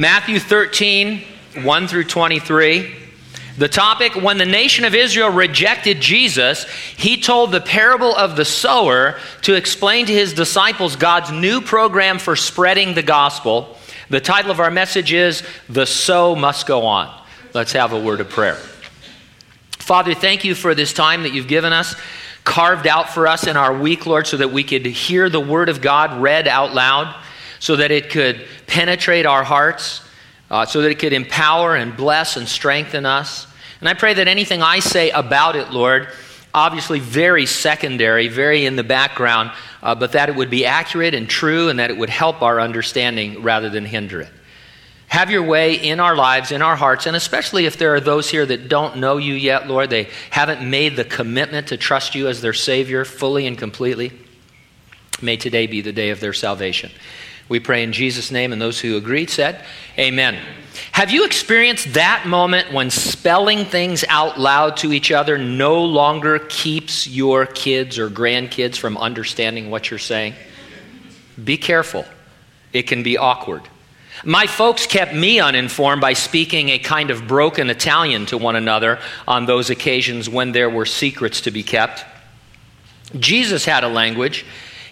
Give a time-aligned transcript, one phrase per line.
[0.00, 1.24] Matthew 13,
[1.64, 2.94] 1 through 23.
[3.56, 8.44] The topic when the nation of Israel rejected Jesus, he told the parable of the
[8.44, 13.76] sower to explain to his disciples God's new program for spreading the gospel.
[14.08, 17.12] The title of our message is The Sow Must Go On.
[17.52, 18.54] Let's have a word of prayer.
[19.80, 21.96] Father, thank you for this time that you've given us,
[22.44, 25.68] carved out for us in our week, Lord, so that we could hear the word
[25.68, 27.12] of God read out loud
[27.58, 30.02] so that it could penetrate our hearts,
[30.50, 33.46] uh, so that it could empower and bless and strengthen us.
[33.80, 36.08] And I pray that anything I say about it, Lord,
[36.54, 39.52] obviously very secondary, very in the background,
[39.82, 42.60] uh, but that it would be accurate and true and that it would help our
[42.60, 44.30] understanding rather than hinder it.
[45.08, 48.28] Have your way in our lives, in our hearts, and especially if there are those
[48.28, 52.28] here that don't know you yet, Lord, they haven't made the commitment to trust you
[52.28, 54.12] as their Savior fully and completely.
[55.22, 56.90] May today be the day of their salvation.
[57.48, 59.64] We pray in Jesus' name, and those who agreed said,
[59.98, 60.38] Amen.
[60.92, 66.40] Have you experienced that moment when spelling things out loud to each other no longer
[66.40, 70.34] keeps your kids or grandkids from understanding what you're saying?
[71.42, 72.04] Be careful,
[72.72, 73.62] it can be awkward.
[74.24, 78.98] My folks kept me uninformed by speaking a kind of broken Italian to one another
[79.28, 82.04] on those occasions when there were secrets to be kept.
[83.18, 84.44] Jesus had a language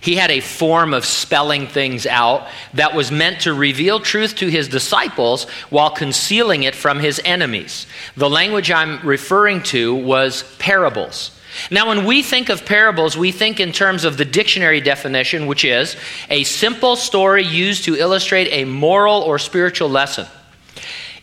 [0.07, 4.47] he had a form of spelling things out that was meant to reveal truth to
[4.47, 7.89] his disciples while concealing it from his enemies.
[8.17, 11.33] The language I'm referring to was parables.
[11.73, 15.65] Now, when we think of parables, we think in terms of the dictionary definition, which
[15.65, 15.97] is
[16.31, 20.27] a simple story used to illustrate a moral or spiritual lesson.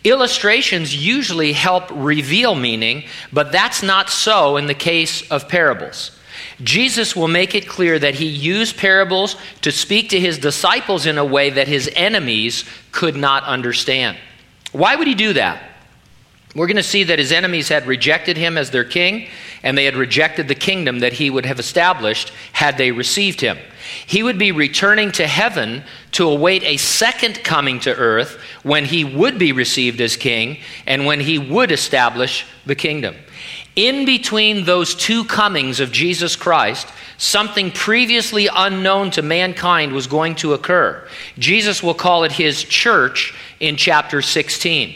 [0.03, 6.11] Illustrations usually help reveal meaning, but that's not so in the case of parables.
[6.61, 11.17] Jesus will make it clear that he used parables to speak to his disciples in
[11.17, 14.17] a way that his enemies could not understand.
[14.71, 15.71] Why would he do that?
[16.55, 19.27] We're going to see that his enemies had rejected him as their king,
[19.63, 23.57] and they had rejected the kingdom that he would have established had they received him.
[24.05, 29.03] He would be returning to heaven to await a second coming to earth when he
[29.03, 33.15] would be received as king and when he would establish the kingdom.
[33.75, 40.35] In between those two comings of Jesus Christ, something previously unknown to mankind was going
[40.35, 41.07] to occur.
[41.39, 44.95] Jesus will call it his church in chapter 16.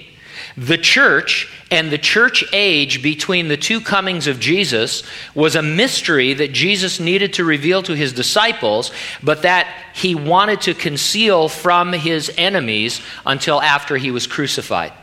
[0.57, 5.03] The church and the church age between the two comings of Jesus
[5.35, 10.61] was a mystery that Jesus needed to reveal to his disciples, but that he wanted
[10.61, 14.93] to conceal from his enemies until after he was crucified.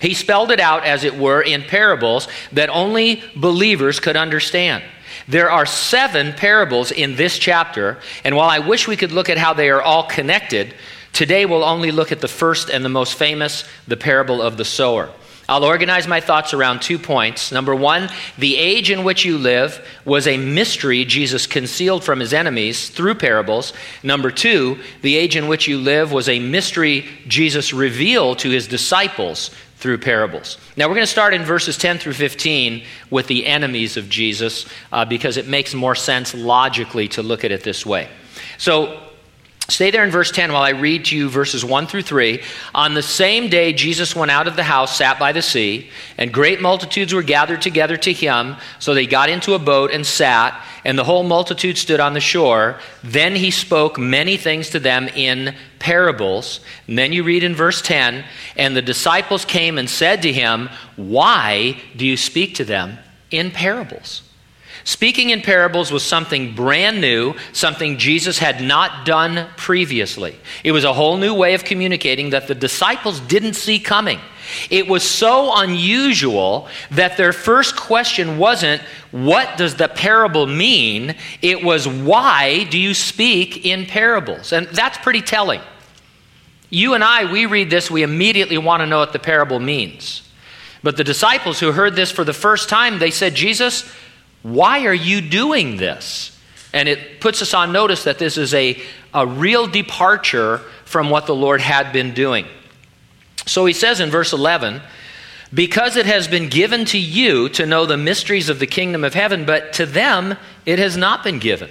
[0.00, 4.82] He spelled it out, as it were, in parables that only believers could understand.
[5.28, 9.38] There are seven parables in this chapter, and while I wish we could look at
[9.38, 10.74] how they are all connected,
[11.12, 14.64] today we'll only look at the first and the most famous, the parable of the
[14.64, 15.10] sower.
[15.50, 17.50] I'll organize my thoughts around two points.
[17.50, 18.08] Number one,
[18.38, 23.16] the age in which you live was a mystery Jesus concealed from his enemies through
[23.16, 23.72] parables.
[24.04, 28.68] Number two, the age in which you live was a mystery Jesus revealed to his
[28.68, 29.50] disciples
[29.80, 30.58] through parables.
[30.76, 34.66] Now, we're going to start in verses 10 through 15 with the enemies of Jesus
[34.92, 38.08] uh, because it makes more sense logically to look at it this way.
[38.58, 39.09] So,
[39.70, 42.42] Stay there in verse 10 while I read to you verses 1 through 3.
[42.74, 46.32] On the same day, Jesus went out of the house, sat by the sea, and
[46.32, 48.56] great multitudes were gathered together to him.
[48.80, 52.20] So they got into a boat and sat, and the whole multitude stood on the
[52.20, 52.80] shore.
[53.04, 56.58] Then he spoke many things to them in parables.
[56.88, 58.24] And then you read in verse 10
[58.56, 62.98] And the disciples came and said to him, Why do you speak to them
[63.30, 64.22] in parables?
[64.90, 70.34] Speaking in parables was something brand new, something Jesus had not done previously.
[70.64, 74.18] It was a whole new way of communicating that the disciples didn't see coming.
[74.68, 81.14] It was so unusual that their first question wasn't, What does the parable mean?
[81.40, 84.52] It was, Why do you speak in parables?
[84.52, 85.60] And that's pretty telling.
[86.68, 90.28] You and I, we read this, we immediately want to know what the parable means.
[90.82, 93.88] But the disciples who heard this for the first time, they said, Jesus,
[94.42, 96.36] why are you doing this?
[96.72, 98.80] And it puts us on notice that this is a,
[99.12, 102.46] a real departure from what the Lord had been doing.
[103.46, 104.80] So he says in verse 11,
[105.52, 109.14] because it has been given to you to know the mysteries of the kingdom of
[109.14, 111.70] heaven, but to them it has not been given.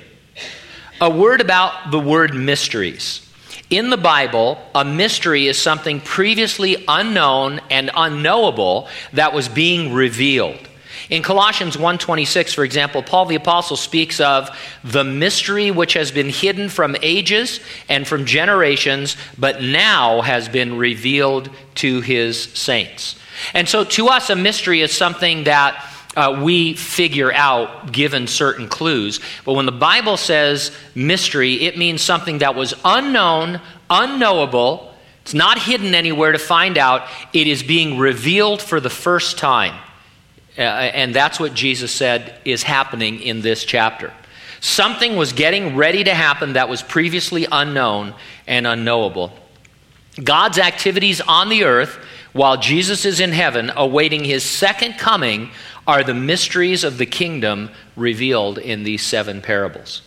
[1.00, 3.26] A word about the word mysteries.
[3.70, 10.69] In the Bible, a mystery is something previously unknown and unknowable that was being revealed.
[11.10, 14.50] In Colossians 1:26, for example, Paul the apostle speaks of
[14.84, 20.78] the mystery which has been hidden from ages and from generations, but now has been
[20.78, 23.16] revealed to his saints.
[23.54, 25.84] And so to us a mystery is something that
[26.16, 29.20] uh, we figure out given certain clues.
[29.46, 34.94] But when the Bible says mystery, it means something that was unknown, unknowable.
[35.22, 37.08] It's not hidden anywhere to find out.
[37.34, 39.74] It is being revealed for the first time.
[40.60, 44.14] Uh, and that's what Jesus said is happening in this chapter.
[44.60, 48.14] Something was getting ready to happen that was previously unknown
[48.46, 49.32] and unknowable.
[50.22, 51.98] God's activities on the earth
[52.34, 55.52] while Jesus is in heaven awaiting his second coming
[55.88, 60.02] are the mysteries of the kingdom revealed in these seven parables.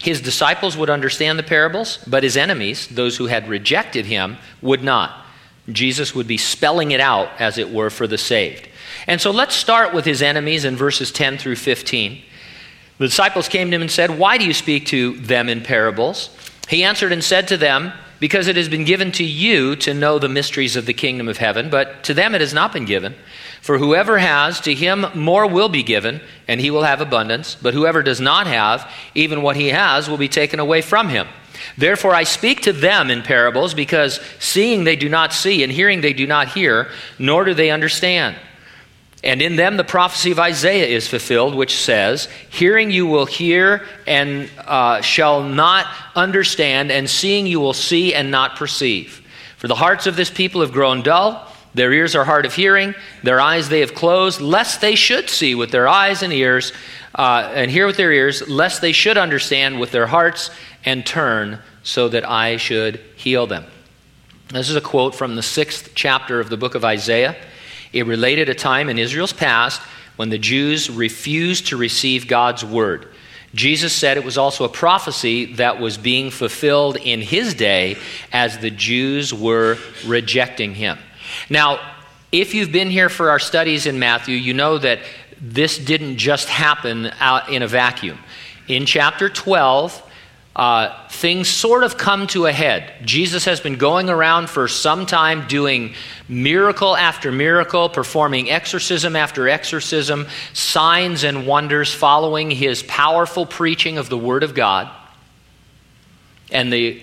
[0.00, 4.84] His disciples would understand the parables, but his enemies, those who had rejected him, would
[4.84, 5.24] not.
[5.72, 8.68] Jesus would be spelling it out, as it were, for the saved.
[9.06, 12.22] And so let's start with his enemies in verses 10 through 15.
[12.98, 16.30] The disciples came to him and said, Why do you speak to them in parables?
[16.68, 20.18] He answered and said to them, Because it has been given to you to know
[20.18, 23.14] the mysteries of the kingdom of heaven, but to them it has not been given.
[23.60, 27.56] For whoever has, to him more will be given, and he will have abundance.
[27.60, 31.26] But whoever does not have, even what he has will be taken away from him.
[31.76, 36.00] Therefore, I speak to them in parables, because seeing they do not see, and hearing
[36.00, 38.36] they do not hear, nor do they understand.
[39.24, 43.86] And in them the prophecy of Isaiah is fulfilled, which says, Hearing you will hear
[44.06, 49.22] and uh, shall not understand, and seeing you will see and not perceive.
[49.56, 51.50] For the hearts of this people have grown dull.
[51.72, 52.94] Their ears are hard of hearing,
[53.24, 56.72] their eyes they have closed, lest they should see with their eyes and ears,
[57.16, 60.50] uh, and hear with their ears, lest they should understand with their hearts
[60.84, 63.64] and turn, so that I should heal them.
[64.50, 67.34] This is a quote from the sixth chapter of the book of Isaiah.
[67.94, 69.80] It related a time in Israel's past
[70.16, 73.08] when the Jews refused to receive God's word.
[73.54, 77.96] Jesus said it was also a prophecy that was being fulfilled in his day
[78.32, 80.98] as the Jews were rejecting him.
[81.48, 81.78] Now,
[82.32, 84.98] if you've been here for our studies in Matthew, you know that
[85.40, 88.18] this didn't just happen out in a vacuum.
[88.66, 90.02] In chapter 12,
[90.56, 92.92] uh, things sort of come to a head.
[93.04, 95.94] Jesus has been going around for some time doing
[96.28, 104.08] miracle after miracle, performing exorcism after exorcism, signs and wonders following his powerful preaching of
[104.08, 104.88] the Word of God.
[106.52, 107.02] And the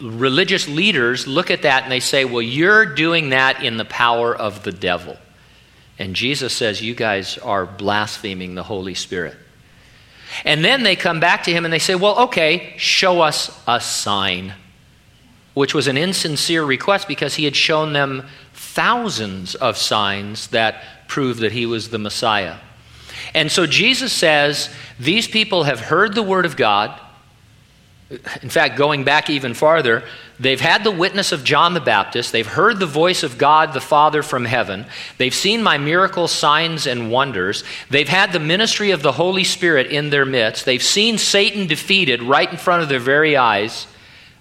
[0.00, 4.34] religious leaders look at that and they say, Well, you're doing that in the power
[4.34, 5.16] of the devil.
[6.00, 9.36] And Jesus says, You guys are blaspheming the Holy Spirit.
[10.44, 13.80] And then they come back to him and they say, Well, okay, show us a
[13.80, 14.54] sign.
[15.54, 21.40] Which was an insincere request because he had shown them thousands of signs that proved
[21.40, 22.56] that he was the Messiah.
[23.34, 24.70] And so Jesus says,
[25.00, 26.98] These people have heard the word of God.
[28.42, 30.04] In fact, going back even farther,
[30.40, 32.32] they've had the witness of John the Baptist.
[32.32, 34.86] They've heard the voice of God the Father from heaven.
[35.16, 37.64] They've seen my miracles, signs, and wonders.
[37.90, 40.64] They've had the ministry of the Holy Spirit in their midst.
[40.64, 43.86] They've seen Satan defeated right in front of their very eyes.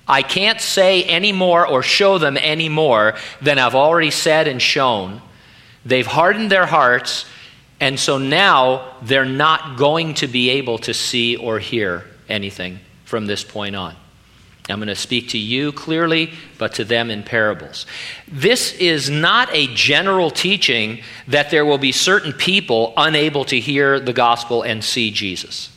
[0.08, 4.62] I can't say any more or show them any more than I've already said and
[4.62, 5.22] shown.
[5.86, 7.26] They've hardened their hearts,
[7.80, 13.26] and so now they're not going to be able to see or hear anything from
[13.26, 13.96] this point on.
[14.70, 17.86] I'm going to speak to you clearly, but to them in parables.
[18.28, 24.00] This is not a general teaching that there will be certain people unable to hear
[24.00, 25.70] the gospel and see Jesus.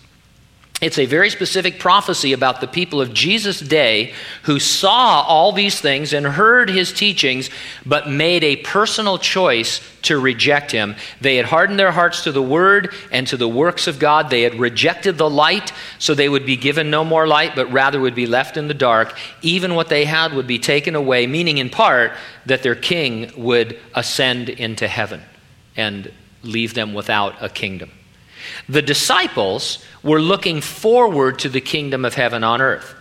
[0.81, 5.79] It's a very specific prophecy about the people of Jesus' day who saw all these
[5.79, 7.51] things and heard his teachings,
[7.85, 10.97] but made a personal choice to reject him.
[11.21, 14.31] They had hardened their hearts to the word and to the works of God.
[14.31, 18.01] They had rejected the light, so they would be given no more light, but rather
[18.01, 19.15] would be left in the dark.
[19.43, 22.13] Even what they had would be taken away, meaning in part
[22.47, 25.21] that their king would ascend into heaven
[25.77, 26.11] and
[26.43, 27.91] leave them without a kingdom.
[28.69, 32.95] The disciples were looking forward to the kingdom of heaven on earth.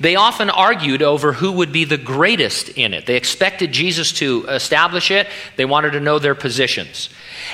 [0.00, 3.06] They often argued over who would be the greatest in it.
[3.06, 7.10] They expected Jesus to establish it, they wanted to know their positions.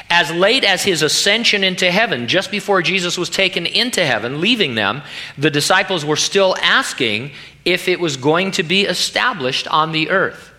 [0.09, 4.75] As late as his ascension into heaven, just before Jesus was taken into heaven, leaving
[4.75, 5.03] them,
[5.37, 7.33] the disciples were still asking
[7.65, 10.50] if it was going to be established on the earth.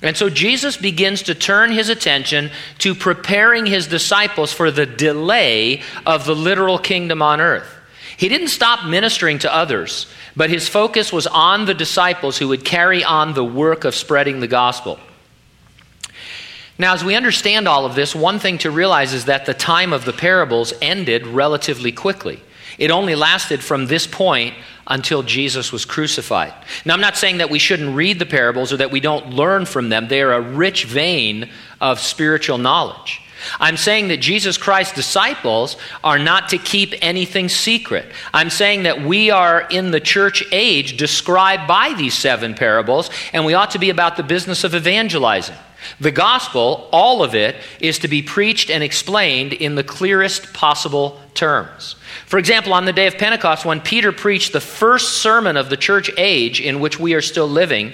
[0.00, 5.82] And so Jesus begins to turn his attention to preparing his disciples for the delay
[6.06, 7.68] of the literal kingdom on earth.
[8.16, 12.64] He didn't stop ministering to others, but his focus was on the disciples who would
[12.64, 14.98] carry on the work of spreading the gospel.
[16.78, 19.92] Now, as we understand all of this, one thing to realize is that the time
[19.92, 22.40] of the parables ended relatively quickly.
[22.78, 24.54] It only lasted from this point
[24.86, 26.54] until Jesus was crucified.
[26.84, 29.66] Now, I'm not saying that we shouldn't read the parables or that we don't learn
[29.66, 33.20] from them, they are a rich vein of spiritual knowledge.
[33.60, 38.06] I'm saying that Jesus Christ's disciples are not to keep anything secret.
[38.34, 43.44] I'm saying that we are in the church age described by these seven parables, and
[43.44, 45.56] we ought to be about the business of evangelizing.
[46.00, 51.20] The gospel, all of it, is to be preached and explained in the clearest possible
[51.34, 51.96] terms.
[52.26, 55.76] For example, on the day of Pentecost, when Peter preached the first sermon of the
[55.76, 57.92] church age in which we are still living,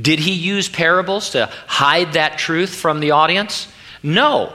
[0.00, 3.68] did he use parables to hide that truth from the audience?
[4.02, 4.52] No.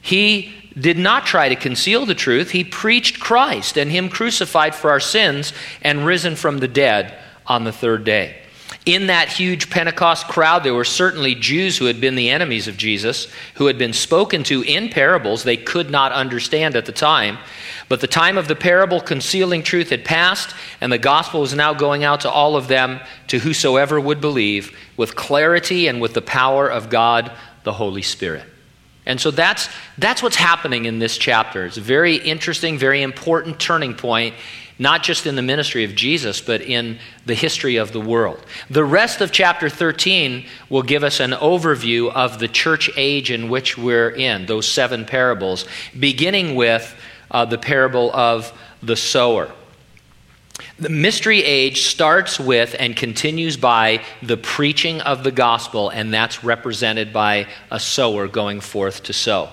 [0.00, 2.50] He did not try to conceal the truth.
[2.50, 5.52] He preached Christ and Him crucified for our sins
[5.82, 8.36] and risen from the dead on the third day.
[8.86, 12.76] In that huge Pentecost crowd, there were certainly Jews who had been the enemies of
[12.76, 13.26] Jesus,
[13.56, 17.38] who had been spoken to in parables they could not understand at the time.
[17.88, 21.74] But the time of the parable concealing truth had passed, and the gospel was now
[21.74, 26.22] going out to all of them, to whosoever would believe, with clarity and with the
[26.22, 27.32] power of God
[27.64, 28.44] the Holy Spirit.
[29.06, 31.64] And so that's, that's what's happening in this chapter.
[31.64, 34.34] It's a very interesting, very important turning point,
[34.80, 38.44] not just in the ministry of Jesus, but in the history of the world.
[38.68, 43.48] The rest of chapter 13 will give us an overview of the church age in
[43.48, 45.66] which we're in, those seven parables,
[45.98, 46.94] beginning with
[47.30, 49.50] uh, the parable of the sower.
[50.78, 56.44] The mystery age starts with and continues by the preaching of the gospel, and that's
[56.44, 59.48] represented by a sower going forth to sow.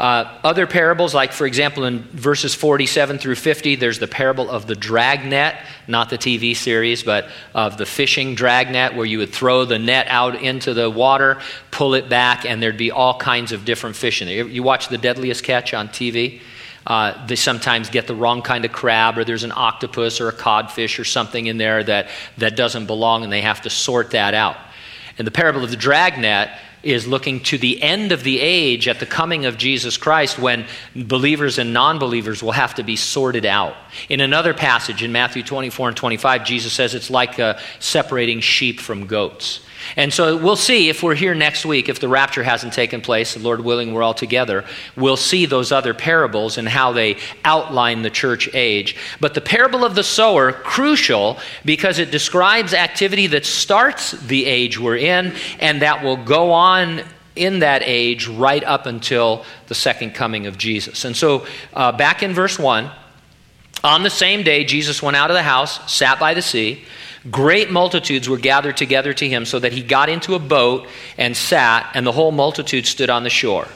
[0.00, 4.66] Uh, other parables, like for example in verses 47 through 50, there's the parable of
[4.66, 9.66] the dragnet, not the TV series, but of the fishing dragnet, where you would throw
[9.66, 11.38] the net out into the water,
[11.70, 14.46] pull it back, and there'd be all kinds of different fish in there.
[14.46, 16.40] You watch The Deadliest Catch on TV?
[16.86, 20.32] Uh, they sometimes get the wrong kind of crab, or there's an octopus or a
[20.32, 22.08] codfish or something in there that,
[22.38, 24.56] that doesn't belong, and they have to sort that out.
[25.18, 26.50] And the parable of the dragnet
[26.82, 30.64] is looking to the end of the age at the coming of Jesus Christ when
[30.96, 33.76] believers and non believers will have to be sorted out.
[34.08, 38.80] In another passage in Matthew 24 and 25, Jesus says it's like uh, separating sheep
[38.80, 39.60] from goats.
[39.96, 43.34] And so we'll see if we're here next week, if the rapture hasn't taken place,
[43.34, 44.64] the Lord willing, we're all together,
[44.96, 48.96] we'll see those other parables and how they outline the church age.
[49.20, 54.78] But the parable of the sower, crucial because it describes activity that starts the age
[54.78, 57.02] we're in and that will go on
[57.36, 61.04] in that age right up until the second coming of Jesus.
[61.04, 62.90] And so uh, back in verse 1,
[63.82, 66.84] on the same day, Jesus went out of the house, sat by the sea.
[67.30, 70.86] Great multitudes were gathered together to him, so that he got into a boat
[71.18, 73.68] and sat, and the whole multitude stood on the shore.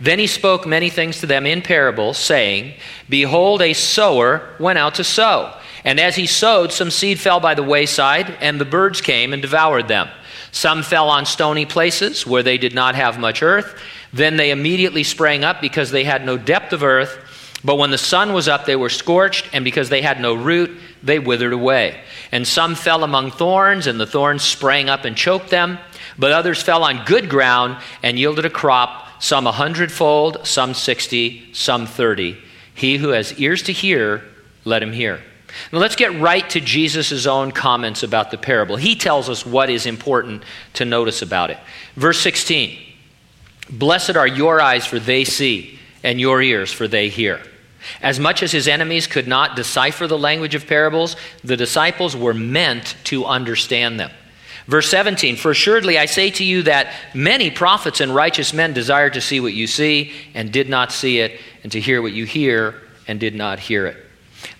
[0.00, 2.74] Then he spoke many things to them in parables, saying,
[3.08, 5.56] Behold, a sower went out to sow.
[5.84, 9.42] And as he sowed, some seed fell by the wayside, and the birds came and
[9.42, 10.08] devoured them.
[10.52, 13.80] Some fell on stony places where they did not have much earth.
[14.12, 17.18] Then they immediately sprang up because they had no depth of earth.
[17.64, 20.76] But when the sun was up, they were scorched, and because they had no root,
[21.02, 22.00] they withered away.
[22.32, 25.78] And some fell among thorns, and the thorns sprang up and choked them.
[26.18, 31.52] But others fell on good ground and yielded a crop, some a hundredfold, some sixty,
[31.52, 32.36] some thirty.
[32.74, 34.24] He who has ears to hear,
[34.64, 35.20] let him hear.
[35.72, 38.76] Now let's get right to Jesus' own comments about the parable.
[38.76, 40.42] He tells us what is important
[40.74, 41.58] to notice about it.
[41.94, 42.78] Verse 16
[43.70, 47.40] Blessed are your eyes, for they see, and your ears, for they hear.
[48.00, 52.34] As much as his enemies could not decipher the language of parables, the disciples were
[52.34, 54.10] meant to understand them.
[54.66, 59.14] Verse 17 For assuredly I say to you that many prophets and righteous men desired
[59.14, 62.24] to see what you see and did not see it, and to hear what you
[62.24, 63.96] hear and did not hear it.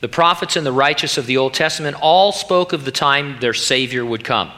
[0.00, 3.54] The prophets and the righteous of the Old Testament all spoke of the time their
[3.54, 4.50] Savior would come.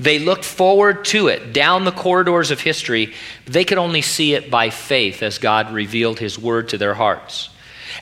[0.00, 3.12] They looked forward to it down the corridors of history,
[3.44, 6.94] but they could only see it by faith as God revealed His word to their
[6.94, 7.50] hearts.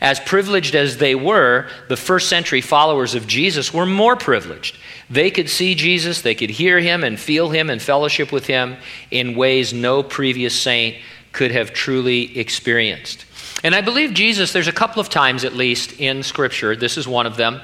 [0.00, 4.78] As privileged as they were, the first century followers of Jesus were more privileged.
[5.08, 8.76] They could see Jesus, they could hear him and feel him and fellowship with him
[9.10, 10.96] in ways no previous saint
[11.32, 13.24] could have truly experienced.
[13.64, 17.08] And I believe Jesus, there's a couple of times at least in Scripture, this is
[17.08, 17.60] one of them,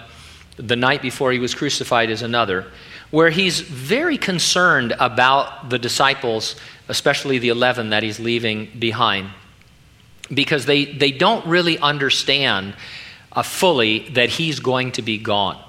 [0.57, 2.67] the night before he was crucified is another,
[3.11, 6.57] where he's very concerned about the disciples,
[6.89, 9.29] especially the 11 that he's leaving behind
[10.33, 12.75] because they, they don't really understand
[13.33, 15.63] uh, fully that he's going to be gone.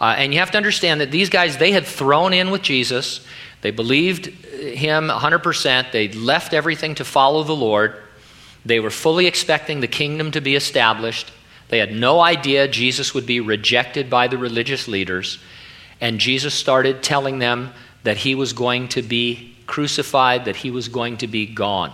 [0.00, 3.24] Uh, and you have to understand that these guys, they had thrown in with Jesus.
[3.60, 5.92] They believed him 100%.
[5.92, 7.94] They left everything to follow the Lord.
[8.66, 11.32] They were fully expecting the kingdom to be established.
[11.68, 15.38] They had no idea Jesus would be rejected by the religious leaders.
[16.00, 20.88] And Jesus started telling them that he was going to be crucified, that he was
[20.88, 21.92] going to be gone.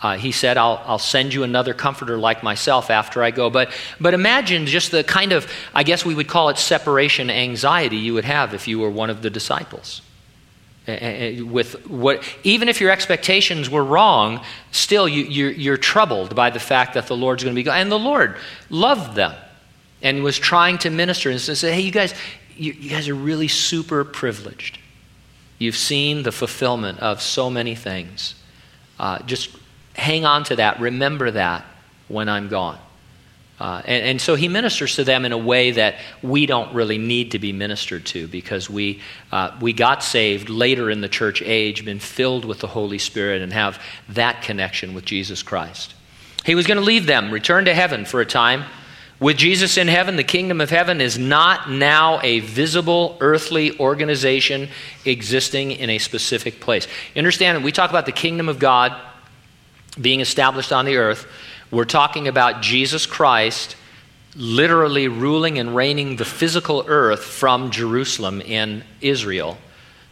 [0.00, 3.50] Uh, he said, I'll, I'll send you another comforter like myself after I go.
[3.50, 7.96] But, but imagine just the kind of, I guess we would call it separation anxiety
[7.96, 10.02] you would have if you were one of the disciples.
[10.86, 16.60] With what, even if your expectations were wrong, still you, you're, you're troubled by the
[16.60, 17.78] fact that the Lord's going to be gone.
[17.78, 18.36] And the Lord
[18.70, 19.34] loved them
[20.00, 22.14] and was trying to minister and said, Hey, you guys,
[22.56, 24.78] you, you guys are really super privileged.
[25.58, 28.36] You've seen the fulfillment of so many things.
[28.98, 29.50] Uh, just
[29.98, 30.80] hang on to that.
[30.80, 31.64] Remember that
[32.08, 32.78] when I'm gone.
[33.60, 36.96] Uh, and, and, so he ministers to them in a way that we don't really
[36.96, 39.00] need to be ministered to because we,
[39.32, 43.42] uh, we got saved later in the church age, been filled with the Holy Spirit,
[43.42, 45.94] and have that connection with Jesus Christ.
[46.46, 48.64] He was going to leave them, return to heaven for a time.
[49.18, 54.68] With Jesus in heaven, the kingdom of heaven is not now a visible earthly organization
[55.04, 56.86] existing in a specific place.
[57.12, 58.96] You understand, we talk about the kingdom of God
[60.00, 61.26] being established on the earth,
[61.70, 63.76] we're talking about Jesus Christ
[64.36, 69.58] literally ruling and reigning the physical earth from Jerusalem in Israel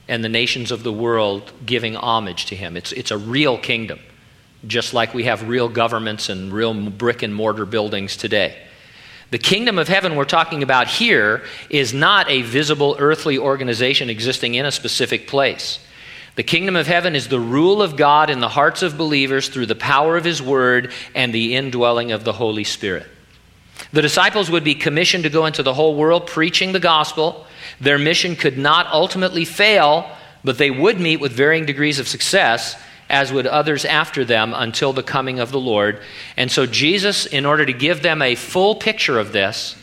[0.09, 2.77] and the nations of the world giving homage to him.
[2.77, 3.99] It's, it's a real kingdom,
[4.67, 8.57] just like we have real governments and real brick and mortar buildings today.
[9.31, 14.55] The kingdom of heaven we're talking about here is not a visible earthly organization existing
[14.55, 15.81] in a specific place.
[16.37, 19.67] The kingdom of heaven is the rule of God in the hearts of believers through
[19.67, 23.07] the power of his word and the indwelling of the Holy Spirit.
[23.93, 27.47] The disciples would be commissioned to go into the whole world preaching the gospel.
[27.81, 30.11] Their mission could not ultimately fail,
[30.45, 32.77] but they would meet with varying degrees of success,
[33.09, 36.03] as would others after them until the coming of the Lord.
[36.37, 39.75] And so, Jesus, in order to give them a full picture of this,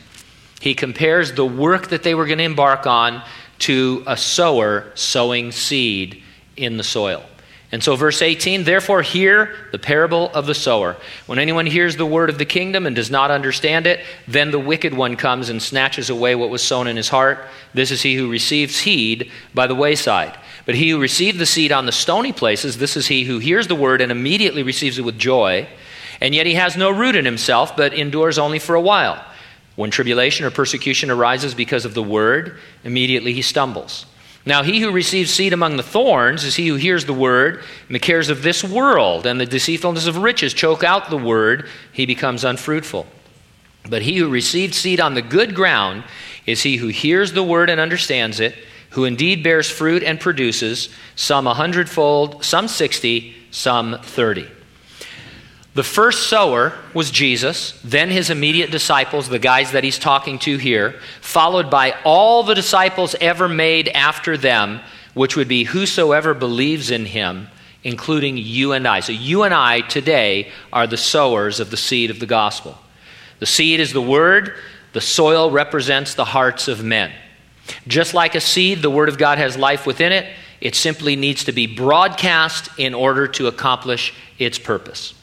[0.62, 3.24] he compares the work that they were going to embark on
[3.60, 6.23] to a sower sowing seed
[6.58, 7.24] in the soil.
[7.74, 10.96] And so, verse 18, therefore, hear the parable of the sower.
[11.26, 14.60] When anyone hears the word of the kingdom and does not understand it, then the
[14.60, 17.40] wicked one comes and snatches away what was sown in his heart.
[17.74, 20.38] This is he who receives seed by the wayside.
[20.68, 23.68] But he who received the seed on the stony places, this is he who hears
[23.68, 25.68] the word and immediately receives it with joy.
[26.22, 29.26] And yet he has no root in himself, but endures only for a while.
[29.76, 34.06] When tribulation or persecution arises because of the word, immediately he stumbles.
[34.46, 37.96] Now, he who receives seed among the thorns is he who hears the word, and
[37.96, 42.06] the cares of this world and the deceitfulness of riches choke out the word, he
[42.06, 43.06] becomes unfruitful.
[43.90, 46.04] But he who receives seed on the good ground
[46.46, 48.56] is he who hears the word and understands it,
[48.92, 54.48] who indeed bears fruit and produces, some a hundredfold, some sixty, some thirty.
[55.74, 60.58] The first sower was Jesus, then his immediate disciples, the guys that he's talking to
[60.58, 64.82] here, followed by all the disciples ever made after them,
[65.16, 67.48] which would be whosoever believes in him,
[67.84, 69.00] including you and I.
[69.00, 72.78] So you and I today are the sowers of the seed of the gospel.
[73.40, 74.54] The seed is the word,
[74.94, 77.12] the soil represents the hearts of men.
[77.88, 80.28] Just like a seed, the word of God has life within it.
[80.62, 85.16] It simply needs to be broadcast in order to accomplish its purpose.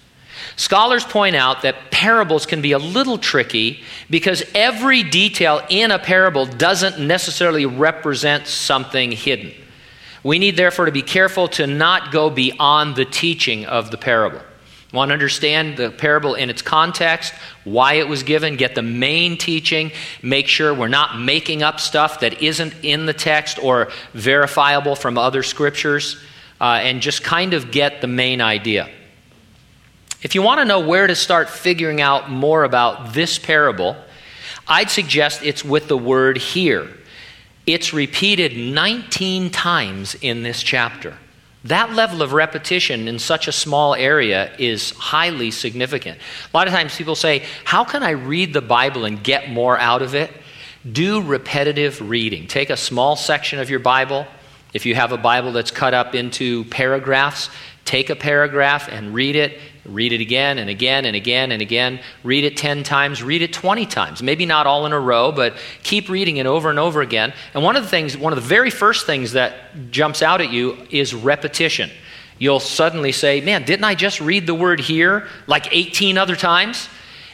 [0.56, 5.98] Scholars point out that parables can be a little tricky because every detail in a
[5.98, 9.52] parable doesn't necessarily represent something hidden.
[10.22, 14.40] We need, therefore, to be careful to not go beyond the teaching of the parable.
[14.92, 19.38] Want to understand the parable in its context, why it was given, get the main
[19.38, 24.96] teaching, make sure we're not making up stuff that isn't in the text or verifiable
[24.96, 26.20] from other scriptures,
[26.60, 28.90] uh, and just kind of get the main idea.
[30.22, 33.96] If you want to know where to start figuring out more about this parable,
[34.68, 36.88] I'd suggest it's with the word here.
[37.66, 41.16] It's repeated 19 times in this chapter.
[41.64, 46.18] That level of repetition in such a small area is highly significant.
[46.52, 49.78] A lot of times people say, How can I read the Bible and get more
[49.78, 50.30] out of it?
[50.90, 52.46] Do repetitive reading.
[52.46, 54.26] Take a small section of your Bible.
[54.72, 57.50] If you have a Bible that's cut up into paragraphs,
[57.90, 62.00] take a paragraph and read it Read it again and again and again and again.
[62.22, 64.22] Read it 10 times, read it 20 times.
[64.22, 67.32] Maybe not all in a row, but keep reading it over and over again.
[67.54, 70.50] And one of the things, one of the very first things that jumps out at
[70.50, 71.90] you is repetition.
[72.38, 76.88] You'll suddenly say, Man, didn't I just read the word here like 18 other times?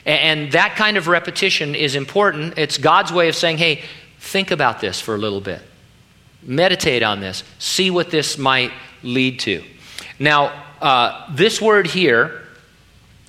[0.05, 2.59] And that kind of repetition is important.
[2.59, 3.83] It's God's way of saying, Hey,
[4.21, 5.63] think about this for a little bit.
[6.43, 7.43] Meditate on this.
[7.59, 9.65] See what this might lead to.
[10.19, 12.43] Now, uh, this word here,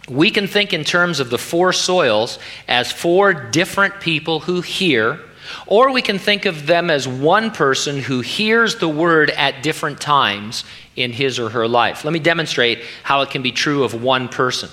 [0.09, 5.19] we can think in terms of the four soils as four different people who hear,
[5.65, 9.99] or we can think of them as one person who hears the word at different
[9.99, 10.63] times
[10.95, 12.05] in his or her life.
[12.05, 14.69] Let me demonstrate how it can be true of one person.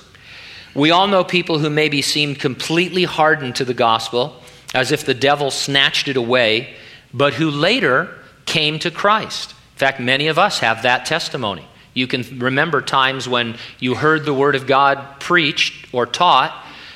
[0.74, 4.40] We all know people who maybe seemed completely hardened to the gospel,
[4.74, 6.74] as if the devil snatched it away,
[7.12, 8.08] but who later
[8.46, 9.50] came to Christ.
[9.50, 11.66] In fact, many of us have that testimony.
[11.94, 16.52] You can remember times when you heard the Word of God preached or taught,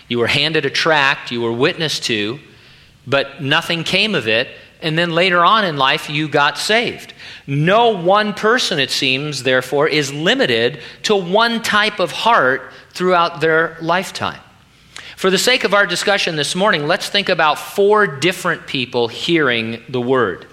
[0.09, 2.41] you were handed a tract, you were witnessed to,
[3.07, 4.49] but nothing came of it,
[4.83, 7.15] and then later on in life you got saved.
[7.47, 13.77] No one person, it seems, therefore, is limited to one type of heart throughout their
[13.81, 14.41] lifetime.
[15.17, 19.83] For the sake of our discussion this morning, let's think about four different people hearing
[19.89, 20.47] the Word.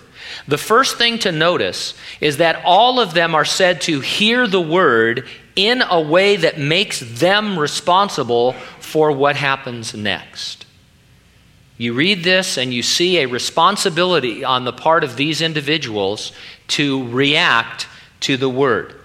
[0.47, 4.61] The first thing to notice is that all of them are said to hear the
[4.61, 10.65] word in a way that makes them responsible for what happens next.
[11.77, 16.31] You read this and you see a responsibility on the part of these individuals
[16.69, 17.87] to react
[18.21, 18.95] to the word.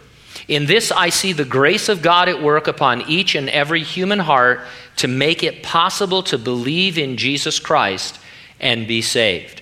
[0.46, 4.18] In this, I see the grace of God at work upon each and every human
[4.18, 4.60] heart
[4.96, 8.18] to make it possible to believe in Jesus Christ
[8.58, 9.59] and be saved.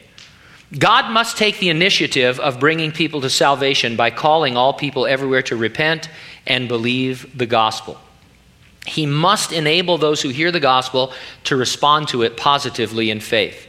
[0.77, 5.43] God must take the initiative of bringing people to salvation by calling all people everywhere
[5.43, 6.11] to repent
[6.47, 7.99] and believe the gospel.
[8.87, 11.13] He must enable those who hear the gospel
[11.45, 13.67] to respond to it positively in faith.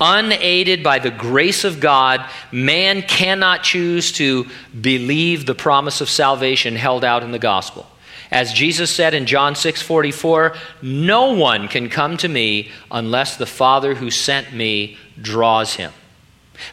[0.00, 4.46] Unaided by the grace of God, man cannot choose to
[4.80, 7.86] believe the promise of salvation held out in the gospel.
[8.30, 13.44] As Jesus said in John 6 44, no one can come to me unless the
[13.44, 15.92] Father who sent me draws him.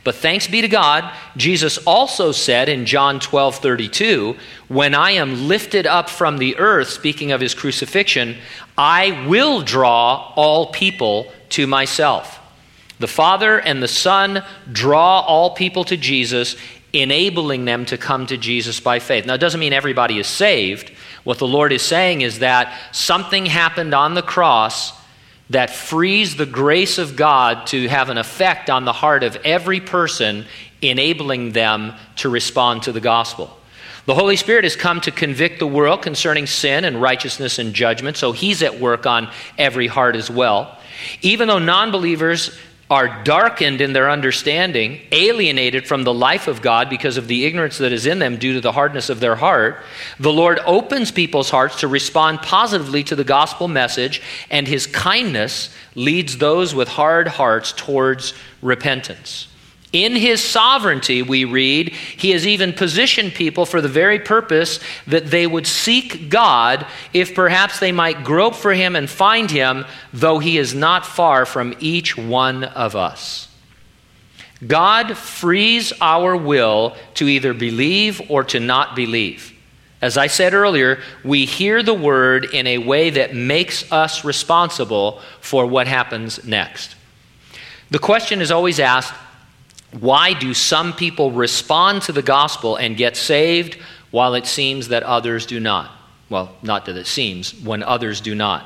[0.03, 4.35] But thanks be to God, Jesus also said in John 12 32,
[4.67, 8.37] When I am lifted up from the earth, speaking of his crucifixion,
[8.77, 12.39] I will draw all people to myself.
[12.99, 16.55] The Father and the Son draw all people to Jesus,
[16.93, 19.25] enabling them to come to Jesus by faith.
[19.25, 20.91] Now, it doesn't mean everybody is saved.
[21.23, 24.93] What the Lord is saying is that something happened on the cross
[25.49, 29.79] that frees the grace of God to have an effect on the heart of every
[29.79, 30.45] person,
[30.81, 33.57] enabling them to respond to the gospel.
[34.05, 38.15] The Holy Spirit has come to convict the world concerning sin and righteousness and judgment,
[38.15, 40.77] so He's at work on every heart as well.
[41.21, 42.57] Even though non believers
[42.89, 47.77] are darkened in their understanding, alienated from the life of God because of the ignorance
[47.79, 49.83] that is in them due to the hardness of their heart,
[50.19, 55.75] the Lord opens people's hearts to respond positively to the gospel message, and his kindness
[55.95, 59.49] leads those with hard hearts towards repentance.
[59.93, 65.27] In his sovereignty, we read, he has even positioned people for the very purpose that
[65.27, 70.39] they would seek God if perhaps they might grope for him and find him, though
[70.39, 73.47] he is not far from each one of us.
[74.65, 79.53] God frees our will to either believe or to not believe.
[80.01, 85.21] As I said earlier, we hear the word in a way that makes us responsible
[85.39, 86.95] for what happens next.
[87.89, 89.13] The question is always asked
[89.91, 93.77] why do some people respond to the gospel and get saved
[94.11, 95.91] while it seems that others do not?
[96.29, 98.65] Well, not that it seems, when others do not.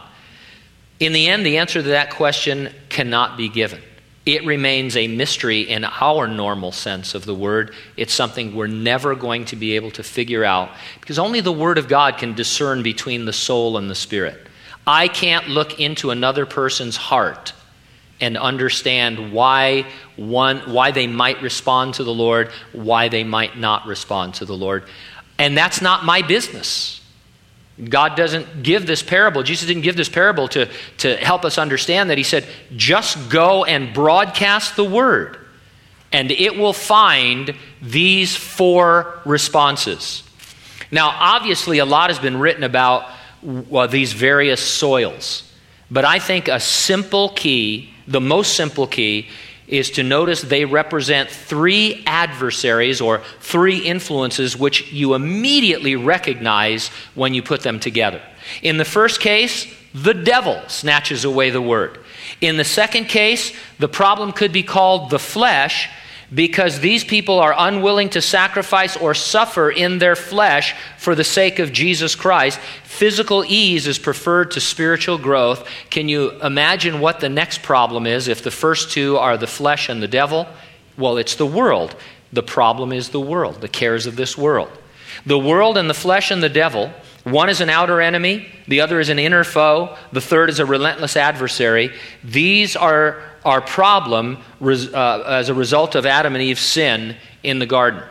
[1.00, 3.82] In the end, the answer to that question cannot be given.
[4.26, 7.74] It remains a mystery in our normal sense of the word.
[7.98, 11.80] It's something we're never going to be able to figure out because only the word
[11.80, 14.48] of God can discern between the soul and the spirit.
[14.86, 17.54] I can't look into another person's heart
[18.22, 23.86] and understand why one why they might respond to the Lord, why they might not
[23.88, 24.84] respond to the Lord.
[25.38, 27.02] And that's not my business.
[27.84, 29.44] God doesn't give this parable.
[29.44, 32.18] Jesus didn't give this parable to, to help us understand that.
[32.18, 35.38] He said, just go and broadcast the word,
[36.12, 40.24] and it will find these four responses.
[40.92, 43.10] Now, obviously, a lot has been written about
[43.42, 45.52] well, these various soils,
[45.90, 49.28] but I think a simple key the most simple key
[49.67, 57.34] is to notice they represent three adversaries or three influences which you immediately recognize when
[57.34, 58.21] you put them together.
[58.62, 62.00] In the first case, the devil snatches away the word.
[62.41, 65.89] In the second case, the problem could be called the flesh
[66.34, 71.60] because these people are unwilling to sacrifice or suffer in their flesh for the sake
[71.60, 72.60] of Jesus Christ.
[72.84, 75.67] Physical ease is preferred to spiritual growth.
[75.89, 79.89] Can you imagine what the next problem is if the first two are the flesh
[79.89, 80.48] and the devil?
[80.98, 81.96] Well, it's the world.
[82.32, 84.72] The problem is the world, the cares of this world.
[85.26, 86.91] The world and the flesh and the devil,
[87.24, 90.65] one is an outer enemy, the other is an inner foe, the third is a
[90.65, 91.94] relentless adversary.
[92.24, 97.65] These are our problem uh, as a result of Adam and Eve's sin in the
[97.65, 98.04] garden.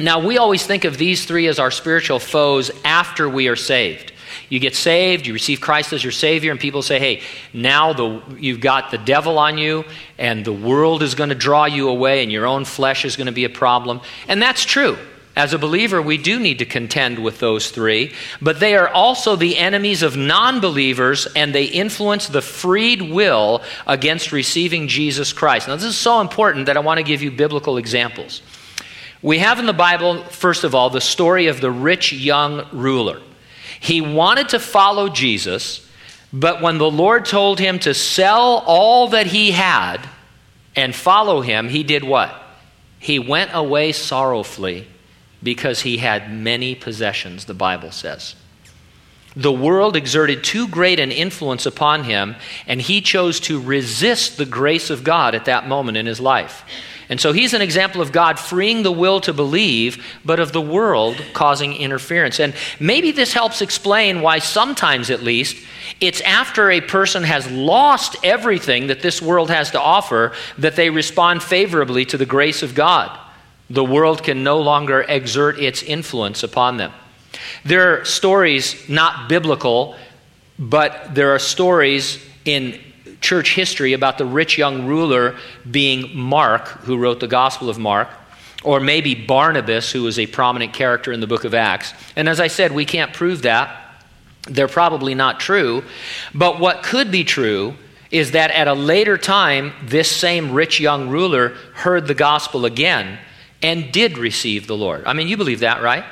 [0.00, 4.12] Now, we always think of these three as our spiritual foes after we are saved.
[4.48, 8.22] You get saved, you receive Christ as your Savior, and people say, hey, now the,
[8.38, 9.84] you've got the devil on you,
[10.18, 13.26] and the world is going to draw you away, and your own flesh is going
[13.26, 14.00] to be a problem.
[14.26, 14.96] And that's true.
[15.36, 18.12] As a believer, we do need to contend with those three,
[18.42, 23.62] but they are also the enemies of non believers and they influence the freed will
[23.86, 25.68] against receiving Jesus Christ.
[25.68, 28.42] Now, this is so important that I want to give you biblical examples.
[29.22, 33.20] We have in the Bible, first of all, the story of the rich young ruler.
[33.78, 35.86] He wanted to follow Jesus,
[36.32, 40.08] but when the Lord told him to sell all that he had
[40.74, 42.34] and follow him, he did what?
[42.98, 44.86] He went away sorrowfully
[45.42, 48.34] because he had many possessions, the Bible says.
[49.36, 52.34] The world exerted too great an influence upon him,
[52.66, 56.64] and he chose to resist the grace of God at that moment in his life.
[57.08, 60.60] And so he's an example of God freeing the will to believe, but of the
[60.60, 62.38] world causing interference.
[62.38, 65.56] And maybe this helps explain why sometimes, at least,
[66.00, 70.90] it's after a person has lost everything that this world has to offer that they
[70.90, 73.18] respond favorably to the grace of God.
[73.70, 76.92] The world can no longer exert its influence upon them.
[77.64, 79.94] There are stories, not biblical,
[80.58, 82.80] but there are stories in
[83.20, 85.36] church history about the rich young ruler
[85.70, 88.08] being Mark, who wrote the Gospel of Mark,
[88.64, 91.94] or maybe Barnabas, who was a prominent character in the book of Acts.
[92.16, 93.94] And as I said, we can't prove that.
[94.48, 95.84] They're probably not true.
[96.34, 97.74] But what could be true
[98.10, 103.18] is that at a later time, this same rich young ruler heard the gospel again
[103.62, 105.04] and did receive the Lord.
[105.06, 106.04] I mean, you believe that, right?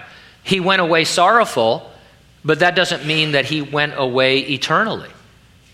[0.43, 1.91] He went away sorrowful,
[2.45, 5.11] but that doesn't mean that he went away eternally.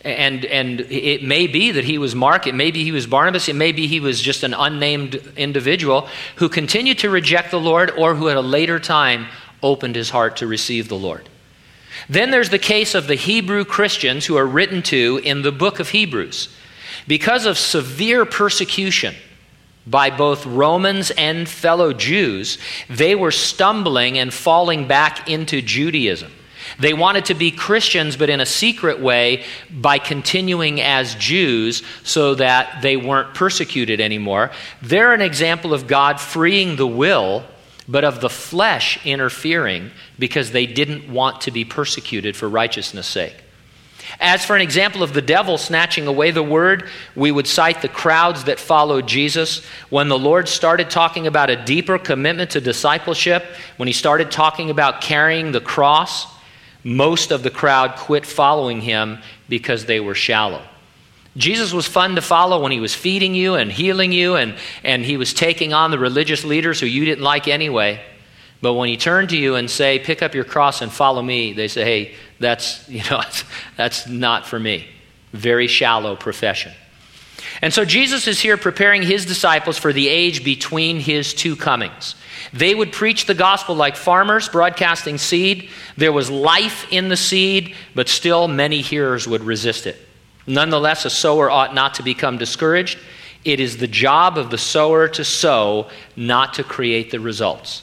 [0.03, 3.49] And, and it may be that he was Mark, it may be he was Barnabas,
[3.49, 7.91] it may be he was just an unnamed individual who continued to reject the Lord
[7.93, 9.27] or who at a later time
[9.63, 11.27] opened his heart to receive the Lord.
[12.09, 15.81] Then there's the case of the Hebrew Christians who are written to in the book
[15.81, 16.55] of Hebrews.
[17.07, 19.15] Because of severe persecution
[19.87, 26.33] by both Romans and fellow Jews, they were stumbling and falling back into Judaism.
[26.79, 32.35] They wanted to be Christians, but in a secret way by continuing as Jews so
[32.37, 34.51] that they weren't persecuted anymore.
[34.83, 37.45] They're an example of God freeing the will,
[37.87, 43.44] but of the flesh interfering because they didn't want to be persecuted for righteousness' sake.
[44.21, 47.89] As for an example of the devil snatching away the word, we would cite the
[47.89, 49.65] crowds that followed Jesus.
[49.91, 53.45] When the Lord started talking about a deeper commitment to discipleship,
[53.77, 56.27] when he started talking about carrying the cross,
[56.83, 60.63] most of the crowd quit following him because they were shallow.
[61.37, 65.05] Jesus was fun to follow when he was feeding you and healing you, and, and
[65.05, 68.01] he was taking on the religious leaders who you didn't like anyway.
[68.63, 71.53] But when he turned to you and say, "Pick up your cross and follow me,"
[71.53, 73.23] they say, "Hey, that's you know
[73.77, 74.87] that's not for me."
[75.33, 76.73] Very shallow profession.
[77.61, 82.15] And so Jesus is here preparing his disciples for the age between his two comings.
[82.53, 85.71] They would preach the gospel like farmers broadcasting seed.
[85.97, 89.97] There was life in the seed, but still many hearers would resist it.
[90.47, 92.99] Nonetheless, a sower ought not to become discouraged.
[93.45, 97.83] It is the job of the sower to sow, not to create the results.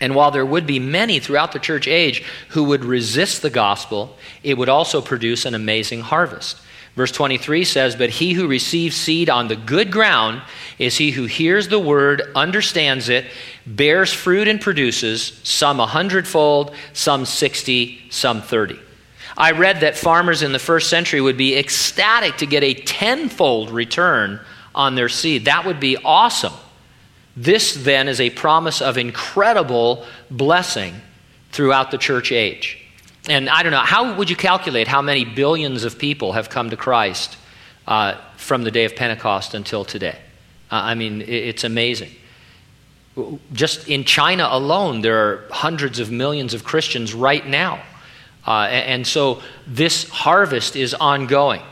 [0.00, 4.16] And while there would be many throughout the church age who would resist the gospel,
[4.42, 6.58] it would also produce an amazing harvest.
[6.96, 10.42] Verse 23 says, But he who receives seed on the good ground
[10.78, 13.26] is he who hears the word, understands it,
[13.66, 18.78] bears fruit, and produces, some a hundredfold, some sixty, some thirty.
[19.36, 23.70] I read that farmers in the first century would be ecstatic to get a tenfold
[23.70, 24.40] return
[24.74, 25.46] on their seed.
[25.46, 26.52] That would be awesome.
[27.36, 30.94] This then is a promise of incredible blessing
[31.50, 32.78] throughout the church age.
[33.28, 36.70] And I don't know, how would you calculate how many billions of people have come
[36.70, 37.36] to Christ
[37.86, 40.18] uh, from the day of Pentecost until today?
[40.70, 42.10] Uh, I mean, it's amazing.
[43.52, 47.82] Just in China alone, there are hundreds of millions of Christians right now.
[48.46, 51.62] Uh, and so this harvest is ongoing.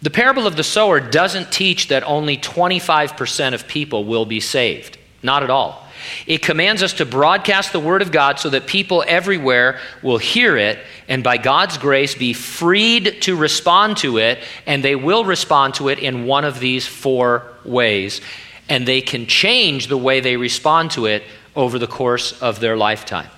[0.00, 4.96] The parable of the sower doesn't teach that only 25% of people will be saved.
[5.22, 5.84] Not at all.
[6.26, 10.56] It commands us to broadcast the Word of God so that people everywhere will hear
[10.56, 15.74] it and by God's grace be freed to respond to it, and they will respond
[15.74, 18.20] to it in one of these four ways.
[18.68, 21.22] and they can change the way they respond to it
[21.56, 23.28] over the course of their lifetime.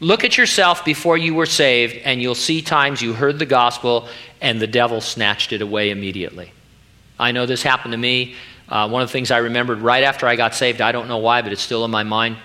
[0.00, 4.08] Look at yourself before you were saved, and you'll see times you heard the gospel
[4.40, 6.52] and the devil snatched it away immediately.
[7.18, 8.34] I know this happened to me.
[8.68, 11.18] Uh, one of the things I remembered right after I got saved, I don't know
[11.18, 12.36] why, but it's still in my mind.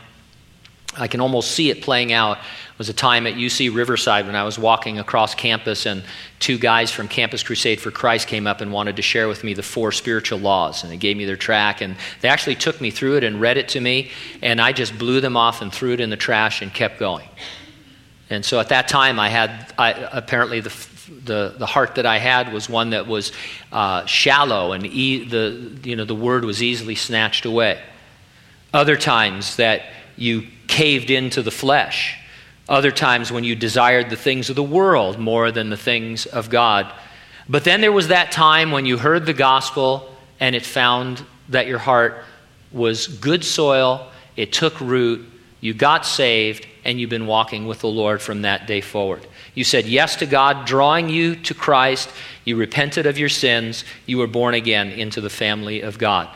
[0.98, 2.38] I can almost see it playing out.
[2.82, 6.02] Was a time at UC Riverside when I was walking across campus, and
[6.40, 9.54] two guys from Campus Crusade for Christ came up and wanted to share with me
[9.54, 10.82] the four spiritual laws.
[10.82, 13.58] And they gave me their track, and they actually took me through it and read
[13.58, 14.10] it to me,
[14.42, 17.30] and I just blew them off and threw it in the trash and kept going.
[18.32, 20.74] And so at that time, I had I, apparently the,
[21.24, 23.32] the, the heart that I had was one that was
[23.72, 27.80] uh, shallow, and e- the, you know, the word was easily snatched away.
[28.74, 29.84] Other times that
[30.18, 32.18] you caved into the flesh.
[32.72, 36.50] Other times when you desired the things of the world more than the things of
[36.50, 36.90] God.
[37.50, 41.68] But then there was that time when you heard the gospel and it found that
[41.68, 42.24] your heart
[42.72, 45.30] was good soil, it took root,
[45.60, 49.28] you got saved, and you've been walking with the Lord from that day forward.
[49.54, 52.10] You said yes to God, drawing you to Christ.
[52.46, 53.84] You repented of your sins.
[54.06, 56.30] You were born again into the family of God.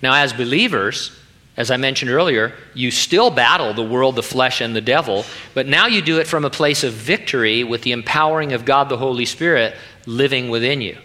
[0.00, 1.10] Now, as believers,
[1.56, 5.66] as I mentioned earlier, you still battle the world, the flesh, and the devil, but
[5.66, 8.98] now you do it from a place of victory with the empowering of God the
[8.98, 10.98] Holy Spirit living within you.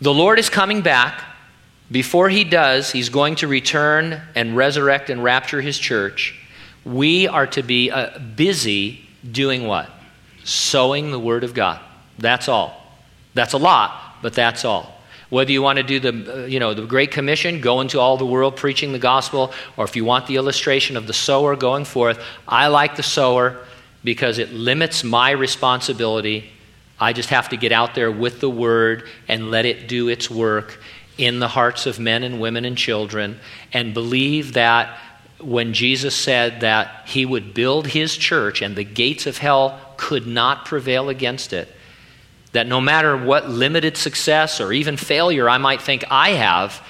[0.00, 1.22] The Lord is coming back.
[1.90, 6.38] Before he does, he's going to return and resurrect and rapture his church.
[6.84, 9.90] We are to be uh, busy doing what?
[10.44, 11.80] Sowing the Word of God.
[12.18, 12.78] That's all.
[13.32, 14.93] That's a lot, but that's all.
[15.34, 18.16] Whether you want to do the, uh, you know, the Great Commission, go into all
[18.16, 21.84] the world preaching the gospel, or if you want the illustration of the sower going
[21.84, 23.58] forth, I like the sower
[24.04, 26.52] because it limits my responsibility.
[27.00, 30.30] I just have to get out there with the word and let it do its
[30.30, 30.78] work
[31.18, 33.40] in the hearts of men and women and children
[33.72, 34.96] and believe that
[35.40, 40.28] when Jesus said that he would build his church and the gates of hell could
[40.28, 41.74] not prevail against it,
[42.54, 46.80] that no matter what limited success or even failure I might think I have,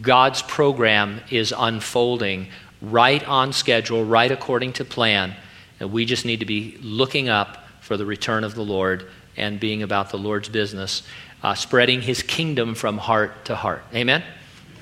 [0.00, 2.46] God's program is unfolding
[2.80, 5.34] right on schedule, right according to plan.
[5.80, 9.58] And we just need to be looking up for the return of the Lord and
[9.58, 11.02] being about the Lord's business,
[11.42, 13.82] uh, spreading his kingdom from heart to heart.
[13.92, 14.22] Amen?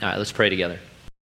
[0.03, 0.79] All right, let's pray together.